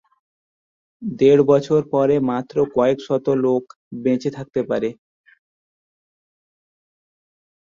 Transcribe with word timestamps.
দেড় 1.01 1.43
বছর 1.51 1.81
পরে 1.93 2.15
মাত্র 2.29 2.55
কয়েক 2.75 2.97
শত 3.07 3.25
লোক 3.43 3.63
বেঁচে 4.03 4.29
থাকতে 4.37 4.61
পারে। 4.69 4.89